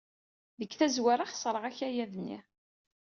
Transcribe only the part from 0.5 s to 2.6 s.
Deg tazwara, xeṣreɣ akayad-nni.